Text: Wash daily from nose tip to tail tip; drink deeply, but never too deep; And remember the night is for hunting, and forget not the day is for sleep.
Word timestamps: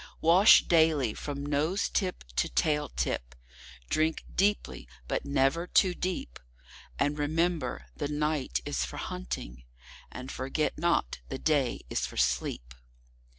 Wash 0.21 0.63
daily 0.65 1.13
from 1.13 1.45
nose 1.45 1.87
tip 1.87 2.23
to 2.37 2.49
tail 2.49 2.89
tip; 2.89 3.35
drink 3.87 4.23
deeply, 4.35 4.87
but 5.07 5.25
never 5.27 5.67
too 5.67 5.93
deep; 5.93 6.39
And 6.97 7.19
remember 7.19 7.85
the 7.95 8.07
night 8.07 8.61
is 8.65 8.83
for 8.83 8.97
hunting, 8.97 9.63
and 10.11 10.31
forget 10.31 10.75
not 10.75 11.19
the 11.29 11.37
day 11.37 11.81
is 11.91 12.07
for 12.07 12.17
sleep. 12.17 12.73